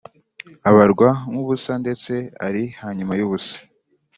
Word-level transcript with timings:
Abarwa 0.69 1.09
nk 1.29 1.35
ubusa 1.41 1.73
ndetse 1.83 2.13
ari 2.47 2.63
hanyuma 2.81 3.13
y 3.19 3.23
ubusa 3.25 3.57